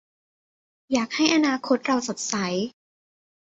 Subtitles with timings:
[0.93, 2.35] อยากให้อนาคตเราสดใส